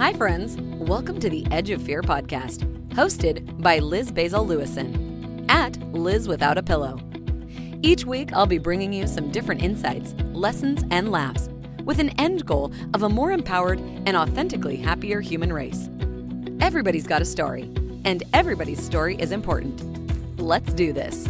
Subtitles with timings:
[0.00, 0.56] Hi, friends.
[0.56, 6.56] Welcome to the Edge of Fear podcast, hosted by Liz Basil Lewison at Liz Without
[6.56, 6.98] a Pillow.
[7.82, 11.50] Each week, I'll be bringing you some different insights, lessons, and laughs
[11.84, 15.90] with an end goal of a more empowered and authentically happier human race.
[16.62, 17.64] Everybody's got a story,
[18.06, 20.40] and everybody's story is important.
[20.40, 21.28] Let's do this.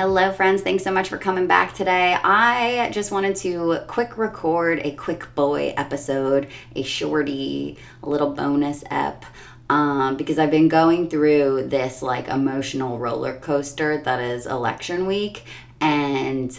[0.00, 0.62] Hello, friends.
[0.62, 2.14] Thanks so much for coming back today.
[2.14, 8.82] I just wanted to quick record a quick boy episode, a shorty, a little bonus
[8.90, 9.26] ep.
[9.68, 15.44] Um, because I've been going through this like emotional roller coaster that is election week,
[15.82, 16.58] and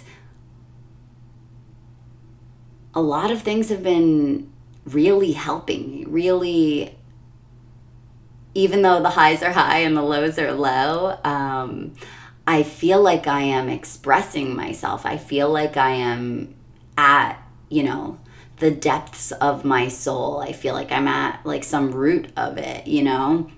[2.94, 4.54] a lot of things have been
[4.86, 6.96] really helping me, really,
[8.54, 11.18] even though the highs are high and the lows are low.
[11.24, 11.96] Um,
[12.48, 15.06] I feel like I am expressing myself.
[15.06, 16.56] I feel like I am
[16.98, 18.20] at, you know,
[18.58, 20.40] the depths of my soul.
[20.40, 23.50] I feel like I'm at like some root of it, you know?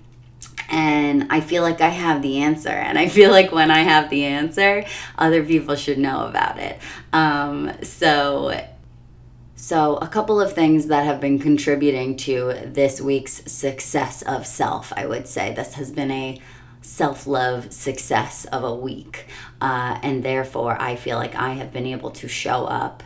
[0.70, 2.70] And I feel like I have the answer.
[2.70, 4.84] And I feel like when I have the answer,
[5.18, 6.78] other people should know about it.
[7.12, 8.60] Um, so,
[9.56, 14.92] so, a couple of things that have been contributing to this week's success of self,
[14.96, 15.54] I would say.
[15.54, 16.40] This has been a
[16.84, 19.26] self love success of a week.
[19.60, 23.02] Uh, and therefore, I feel like I have been able to show up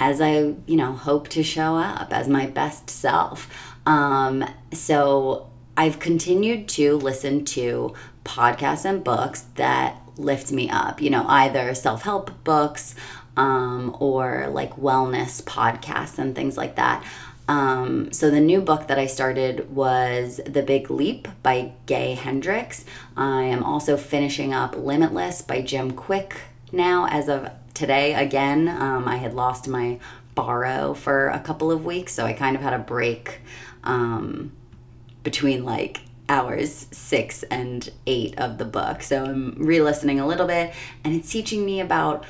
[0.00, 3.48] as I, you know, hope to show up as my best self.
[3.84, 11.10] Um, so I've continued to listen to podcasts and books that lift me up, you
[11.10, 12.94] know, either self help books
[13.36, 17.04] um, or like wellness podcasts and things like that.
[17.48, 22.84] Um, so the new book that I started was The Big Leap by Gay Hendricks.
[23.16, 26.34] I am also finishing up Limitless by Jim Kwik
[26.70, 28.68] now as of today again.
[28.68, 29.98] Um, I had lost my
[30.34, 33.40] borrow for a couple of weeks, so I kind of had a break
[33.84, 34.52] um,
[35.22, 39.02] between like hours six and eight of the book.
[39.02, 40.72] So I'm re listening a little bit,
[41.04, 42.24] and it's teaching me about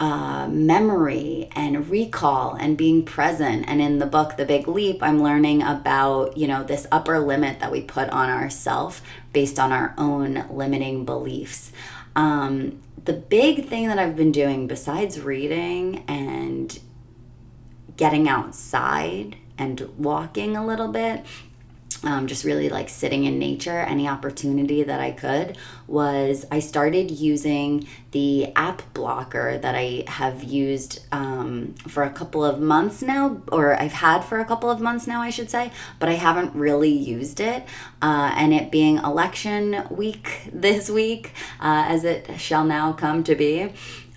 [0.00, 3.66] uh, memory and recall and being present.
[3.68, 7.60] And in the book, The Big Leap, I'm learning about, you know, this upper limit
[7.60, 9.02] that we put on ourselves
[9.34, 11.70] based on our own limiting beliefs.
[12.16, 16.78] Um, the big thing that I've been doing besides reading and
[17.96, 21.26] getting outside and walking a little bit
[22.02, 25.56] um, just really like sitting in nature any opportunity that i could
[25.86, 32.44] was i started using the app blocker that i have used um, for a couple
[32.44, 35.70] of months now or i've had for a couple of months now i should say
[35.98, 37.64] but i haven't really used it.
[38.02, 43.34] Uh, and it being election week this week uh, as it shall now come to
[43.34, 43.72] be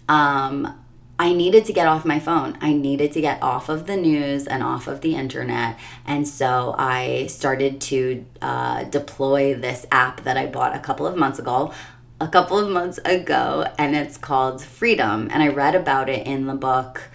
[0.07, 0.82] um,
[1.19, 2.57] I needed to get off my phone.
[2.59, 5.77] I needed to get off of the news and off of the internet.
[6.05, 11.15] And so I started to uh, deploy this app that I bought a couple of
[11.15, 11.71] months ago.
[12.19, 15.29] A couple of months ago, and it's called Freedom.
[15.31, 17.09] And I read about it in the book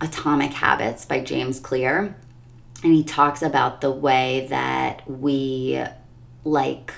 [0.00, 2.16] Atomic Habits by James Clear.
[2.82, 5.82] And he talks about the way that we
[6.44, 6.92] like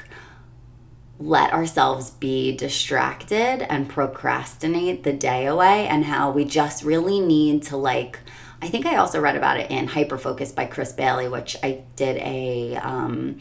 [1.20, 7.62] let ourselves be distracted and procrastinate the day away and how we just really need
[7.62, 8.18] to like
[8.62, 12.18] I think I also read about it in Hyperfocus by Chris Bailey, which I did
[12.18, 13.38] a um,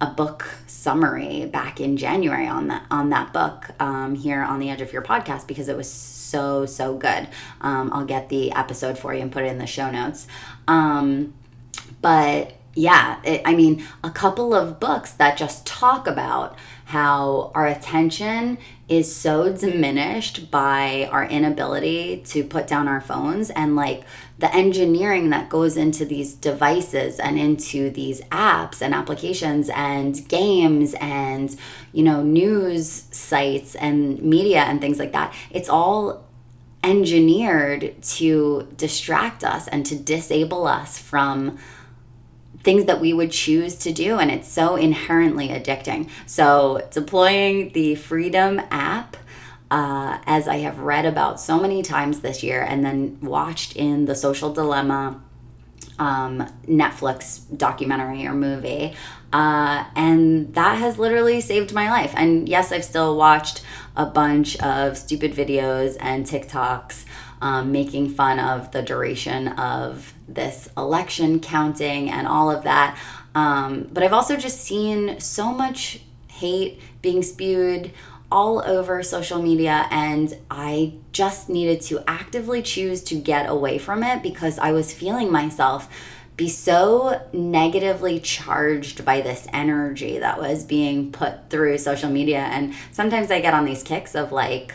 [0.00, 4.70] a book summary back in January on that on that book um, here on the
[4.70, 7.28] Edge of Fear podcast because it was so so good.
[7.60, 10.28] Um, I'll get the episode for you and put it in the show notes.
[10.68, 11.34] Um,
[12.00, 17.66] but yeah, it, I mean, a couple of books that just talk about how our
[17.66, 24.04] attention is so diminished by our inability to put down our phones and like
[24.38, 30.94] the engineering that goes into these devices and into these apps and applications and games
[31.00, 31.56] and
[31.92, 35.34] you know news sites and media and things like that.
[35.50, 36.24] It's all
[36.84, 41.58] engineered to distract us and to disable us from
[42.66, 46.10] things that we would choose to do and it's so inherently addicting.
[46.26, 49.16] So deploying the freedom app
[49.70, 54.04] uh, as i have read about so many times this year and then watched in
[54.04, 55.20] the social dilemma
[55.98, 58.94] um, netflix documentary or movie
[59.32, 62.12] uh, and that has literally saved my life.
[62.16, 63.62] And yes i've still watched
[63.96, 67.04] a bunch of stupid videos and tiktoks
[67.40, 72.98] um, making fun of the duration of this election counting and all of that.
[73.34, 77.92] Um, but I've also just seen so much hate being spewed
[78.30, 84.02] all over social media and I just needed to actively choose to get away from
[84.02, 85.88] it because I was feeling myself
[86.36, 92.74] be so negatively charged by this energy that was being put through social media and
[92.90, 94.74] sometimes I get on these kicks of like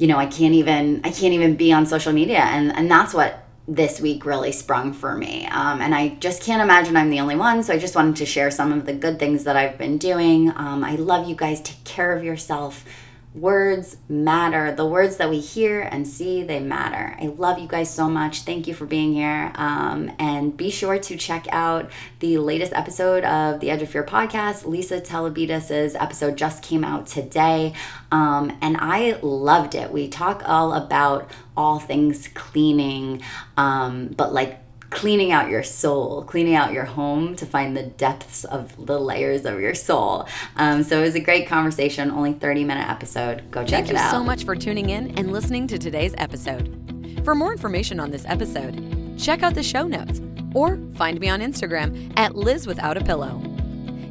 [0.00, 3.12] you know, I can't even I can't even be on social media and and that's
[3.12, 5.46] what this week really sprung for me.
[5.46, 7.62] Um, and I just can't imagine I'm the only one.
[7.62, 10.50] So I just wanted to share some of the good things that I've been doing.
[10.56, 11.60] Um, I love you guys.
[11.60, 12.84] Take care of yourself.
[13.32, 14.72] Words matter.
[14.72, 17.16] The words that we hear and see, they matter.
[17.20, 18.42] I love you guys so much.
[18.42, 19.52] Thank you for being here.
[19.54, 24.02] Um, and be sure to check out the latest episode of the Edge of Fear
[24.02, 24.66] podcast.
[24.66, 27.72] Lisa Telebidis' episode just came out today.
[28.10, 29.92] Um, and I loved it.
[29.92, 33.22] We talk all about all things cleaning,
[33.56, 34.58] um, but like
[34.90, 39.44] cleaning out your soul, cleaning out your home to find the depths of the layers
[39.44, 40.26] of your soul.
[40.56, 43.50] Um, so it was a great conversation, only 30 minute episode.
[43.50, 44.00] Go check Thank it out.
[44.00, 46.76] Thank you so much for tuning in and listening to today's episode.
[47.24, 50.20] For more information on this episode, check out the show notes
[50.54, 53.40] or find me on Instagram at Liz Without a Pillow.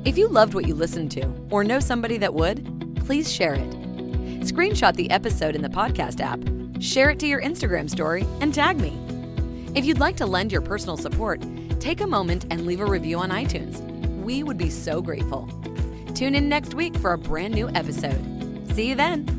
[0.06, 3.70] If you loved what you listened to or know somebody that would, please share it.
[4.42, 6.40] Screenshot the episode in the podcast app,
[6.82, 9.09] share it to your Instagram story, and tag me.
[9.76, 11.42] If you'd like to lend your personal support,
[11.80, 13.80] take a moment and leave a review on iTunes.
[14.24, 15.48] We would be so grateful.
[16.16, 18.20] Tune in next week for a brand new episode.
[18.74, 19.39] See you then.